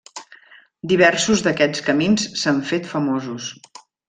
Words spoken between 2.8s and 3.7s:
famosos.